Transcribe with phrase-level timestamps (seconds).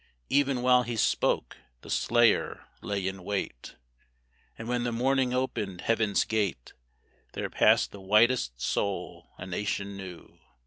[0.31, 3.75] Even while he spoke, the slayer lay in wait,
[4.57, 6.73] And when the morning opened Heaven's gate
[7.33, 10.39] There passed the whitest soul a nation knew.